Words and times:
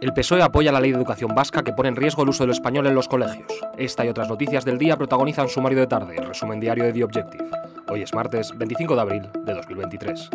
El 0.00 0.14
PSOE 0.14 0.40
apoya 0.40 0.72
la 0.72 0.80
ley 0.80 0.92
de 0.92 0.96
educación 0.96 1.34
vasca 1.34 1.62
que 1.62 1.74
pone 1.74 1.90
en 1.90 1.96
riesgo 1.96 2.22
el 2.22 2.30
uso 2.30 2.44
del 2.44 2.52
español 2.52 2.86
en 2.86 2.94
los 2.94 3.06
colegios. 3.06 3.52
Esta 3.76 4.06
y 4.06 4.08
otras 4.08 4.30
noticias 4.30 4.64
del 4.64 4.78
día 4.78 4.96
protagonizan 4.96 5.50
Sumario 5.50 5.78
de 5.78 5.86
Tarde, 5.86 6.16
el 6.16 6.26
resumen 6.26 6.58
diario 6.58 6.84
de 6.84 6.92
The 6.94 7.04
Objective. 7.04 7.44
Hoy 7.86 8.02
es 8.02 8.14
martes 8.14 8.56
25 8.56 8.94
de 8.94 9.00
abril 9.00 9.28
de 9.44 9.52
2023. 9.52 10.30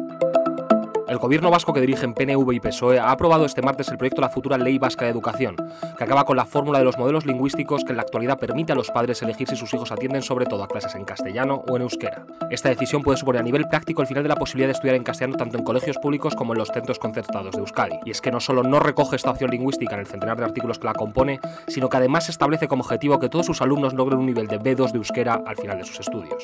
El 1.08 1.20
gobierno 1.20 1.52
vasco 1.52 1.72
que 1.72 1.82
dirigen 1.82 2.16
PNV 2.16 2.52
y 2.52 2.60
PSOE 2.60 2.98
ha 3.00 3.12
aprobado 3.12 3.46
este 3.46 3.62
martes 3.62 3.90
el 3.90 3.98
proyecto 3.98 4.22
de 4.22 4.28
la 4.28 4.34
futura 4.34 4.58
Ley 4.58 4.80
Vasca 4.80 5.06
de 5.06 5.12
Educación, 5.12 5.56
que 5.98 6.04
acaba 6.04 6.26
con 6.26 6.36
la 6.36 6.46
fórmula 6.46 6.80
de 6.80 6.86
los 6.86 6.98
modelos 6.98 7.28
lingüísticos 7.28 7.84
que 7.84 7.92
en 7.92 7.98
la 7.98 8.02
actualidad 8.02 8.40
permite 8.40 8.72
a 8.72 8.76
los 8.76 8.90
padres 8.90 9.22
elegir 9.22 9.48
si 9.48 9.56
sus 9.56 9.72
hijos 9.76 9.92
atienden 9.92 10.24
sobre 10.24 10.48
todo 10.48 10.64
a 10.64 10.68
clases 10.68 10.96
en 10.96 11.06
castellano 11.06 11.64
o 11.68 11.76
en 11.76 11.84
euskera. 11.84 12.26
Esta 12.50 12.70
decisión 12.70 13.04
puede 13.04 13.18
suponer 13.18 13.42
a 13.42 13.44
nivel 13.44 13.68
práctico 13.68 14.02
el 14.02 14.08
final 14.08 14.24
de 14.24 14.30
la 14.30 14.36
posibilidad 14.36 14.68
de 14.68 14.74
estudiar 14.74 14.96
en 14.96 15.04
castellano 15.04 15.38
tanto 15.38 15.58
en 15.60 15.64
colegios 15.64 16.00
públicos 16.00 16.36
como 16.36 16.54
en 16.54 16.60
los 16.60 16.70
centros 16.70 16.98
concertados 16.98 17.54
de 17.54 17.60
Euskadi. 17.60 18.00
Y 18.04 18.10
es 18.10 18.20
que 18.20 18.32
no 18.32 18.40
solo 18.40 18.64
no 18.64 18.80
recoge 18.80 19.16
esta 19.16 19.30
opción 19.30 19.52
lingüística 19.52 19.94
en 19.94 20.00
el 20.00 20.08
centenar 20.08 20.38
de 20.38 20.46
artículos 20.46 20.80
que 20.80 20.88
la 20.88 20.94
compone, 20.94 21.40
sino 21.68 21.88
que 21.88 21.98
además 21.98 22.30
establece 22.30 22.68
como 22.68 22.82
objetivo 22.82 23.20
que 23.20 23.30
todos 23.30 23.46
sus 23.46 23.62
alumnos 23.62 23.94
logren 23.94 24.20
un 24.20 24.26
nivel 24.26 24.48
de 24.48 24.60
B2 24.60 24.92
de 24.92 24.98
euskera 24.98 25.44
al 25.46 25.56
final 25.56 25.78
de 25.78 25.86
sus 25.86 26.00
estudios. 26.00 26.44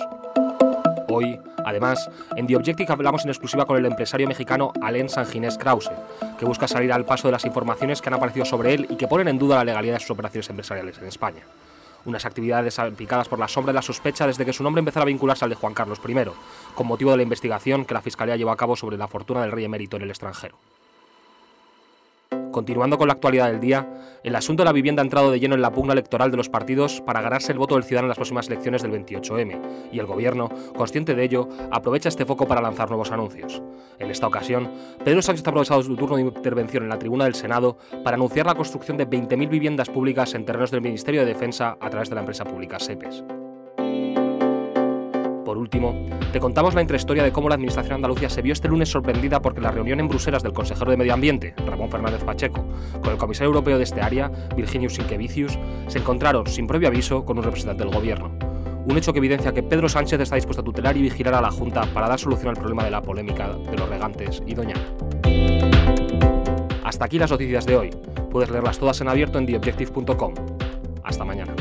Hoy, 1.13 1.41
además, 1.71 2.09
en 2.35 2.47
The 2.47 2.55
Objective 2.55 2.93
hablamos 2.93 3.23
en 3.23 3.29
exclusiva 3.29 3.65
con 3.65 3.77
el 3.77 3.85
empresario 3.85 4.27
mexicano 4.27 4.71
Alain 4.81 5.09
Sanginés 5.09 5.57
Krause, 5.57 5.91
que 6.37 6.45
busca 6.45 6.67
salir 6.67 6.93
al 6.93 7.05
paso 7.05 7.27
de 7.27 7.31
las 7.31 7.45
informaciones 7.45 8.01
que 8.01 8.09
han 8.09 8.13
aparecido 8.13 8.45
sobre 8.45 8.73
él 8.73 8.87
y 8.89 8.95
que 8.95 9.07
ponen 9.07 9.27
en 9.27 9.39
duda 9.39 9.57
la 9.57 9.63
legalidad 9.63 9.95
de 9.95 9.99
sus 10.01 10.11
operaciones 10.11 10.49
empresariales 10.49 10.97
en 10.99 11.07
España. 11.07 11.41
Unas 12.05 12.25
actividades 12.25 12.75
salpicadas 12.75 13.27
por 13.27 13.39
la 13.39 13.47
sombra 13.47 13.71
de 13.73 13.75
la 13.75 13.81
sospecha 13.81 14.27
desde 14.27 14.45
que 14.45 14.53
su 14.53 14.63
nombre 14.63 14.79
empezara 14.79 15.03
a 15.03 15.05
vincularse 15.05 15.45
al 15.45 15.49
de 15.49 15.55
Juan 15.55 15.73
Carlos 15.73 15.99
I, 16.07 16.15
con 16.75 16.87
motivo 16.87 17.11
de 17.11 17.17
la 17.17 17.23
investigación 17.23 17.85
que 17.85 17.93
la 17.93 18.01
Fiscalía 18.01 18.35
llevó 18.35 18.51
a 18.51 18.57
cabo 18.57 18.75
sobre 18.75 18.97
la 18.97 19.07
fortuna 19.07 19.41
del 19.41 19.51
rey 19.51 19.65
emérito 19.65 19.97
en 19.97 20.03
el 20.03 20.09
extranjero. 20.09 20.55
Continuando 22.51 22.97
con 22.97 23.07
la 23.07 23.13
actualidad 23.13 23.49
del 23.49 23.61
día, 23.61 23.87
el 24.23 24.35
asunto 24.35 24.61
de 24.61 24.65
la 24.65 24.73
vivienda 24.73 25.01
ha 25.01 25.05
entrado 25.05 25.31
de 25.31 25.39
lleno 25.39 25.55
en 25.55 25.61
la 25.61 25.71
pugna 25.71 25.93
electoral 25.93 26.31
de 26.31 26.37
los 26.37 26.49
partidos 26.49 27.01
para 27.01 27.21
ganarse 27.21 27.51
el 27.53 27.57
voto 27.57 27.75
del 27.75 27.83
ciudadano 27.83 28.07
en 28.07 28.09
las 28.09 28.17
próximas 28.17 28.47
elecciones 28.47 28.81
del 28.81 28.91
28M, 28.91 29.59
y 29.91 29.99
el 29.99 30.05
gobierno, 30.05 30.49
consciente 30.75 31.15
de 31.15 31.23
ello, 31.23 31.47
aprovecha 31.71 32.09
este 32.09 32.25
foco 32.25 32.47
para 32.47 32.61
lanzar 32.61 32.89
nuevos 32.89 33.11
anuncios. 33.11 33.61
En 33.99 34.11
esta 34.11 34.27
ocasión, 34.27 34.69
Pedro 35.03 35.21
Sánchez 35.21 35.47
ha 35.47 35.49
aprovechado 35.49 35.81
su 35.81 35.95
turno 35.95 36.17
de 36.17 36.23
intervención 36.23 36.83
en 36.83 36.89
la 36.89 36.99
tribuna 36.99 37.23
del 37.23 37.35
Senado 37.35 37.77
para 38.03 38.15
anunciar 38.15 38.45
la 38.45 38.55
construcción 38.55 38.97
de 38.97 39.07
20.000 39.07 39.49
viviendas 39.49 39.89
públicas 39.89 40.33
en 40.33 40.45
terrenos 40.45 40.71
del 40.71 40.81
Ministerio 40.81 41.21
de 41.21 41.27
Defensa 41.27 41.77
a 41.79 41.89
través 41.89 42.09
de 42.09 42.15
la 42.15 42.21
empresa 42.21 42.43
pública 42.43 42.79
SEPES. 42.79 43.23
Por 45.51 45.57
último, 45.57 46.07
te 46.31 46.39
contamos 46.39 46.75
la 46.75 46.81
intrahistoria 46.81 47.23
de 47.23 47.33
cómo 47.33 47.49
la 47.49 47.55
Administración 47.55 47.95
andalucía 47.95 48.29
se 48.29 48.41
vio 48.41 48.53
este 48.53 48.69
lunes 48.69 48.87
sorprendida 48.87 49.41
porque 49.41 49.59
la 49.59 49.69
reunión 49.69 49.99
en 49.99 50.07
Bruselas 50.07 50.43
del 50.43 50.53
consejero 50.53 50.91
de 50.91 50.95
Medio 50.95 51.13
Ambiente, 51.13 51.53
Ramón 51.67 51.91
Fernández 51.91 52.23
Pacheco, 52.23 52.65
con 53.01 53.11
el 53.11 53.17
comisario 53.17 53.47
europeo 53.47 53.77
de 53.77 53.83
este 53.83 53.99
área, 53.99 54.31
Virginius 54.55 54.93
Sinkevicius, 54.93 55.59
se 55.87 55.99
encontraron 55.99 56.47
sin 56.47 56.67
previo 56.67 56.87
aviso 56.87 57.25
con 57.25 57.37
un 57.37 57.43
representante 57.43 57.83
del 57.83 57.93
gobierno. 57.93 58.31
Un 58.85 58.97
hecho 58.97 59.11
que 59.11 59.19
evidencia 59.19 59.51
que 59.51 59.61
Pedro 59.61 59.89
Sánchez 59.89 60.21
está 60.21 60.35
dispuesto 60.37 60.61
a 60.61 60.63
tutelar 60.63 60.95
y 60.95 61.01
vigilar 61.01 61.33
a 61.33 61.41
la 61.41 61.51
Junta 61.51 61.81
para 61.93 62.07
dar 62.07 62.17
solución 62.17 62.51
al 62.51 62.55
problema 62.55 62.85
de 62.85 62.91
la 62.91 63.01
polémica 63.01 63.49
de 63.49 63.77
los 63.77 63.89
regantes 63.89 64.41
y 64.47 64.53
Doñana. 64.53 64.85
Hasta 66.81 67.03
aquí 67.03 67.19
las 67.19 67.29
noticias 67.29 67.65
de 67.65 67.75
hoy. 67.75 67.89
Puedes 68.31 68.49
leerlas 68.49 68.79
todas 68.79 69.01
en 69.01 69.09
abierto 69.09 69.37
en 69.37 69.47
theobjective.com. 69.47 70.33
Hasta 71.03 71.25
mañana. 71.25 71.53